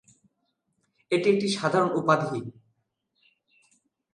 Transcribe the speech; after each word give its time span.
এটি 1.11 1.27
একটি 1.29 1.47
সাধারণ 1.57 1.89
উপাধি। 1.93 2.39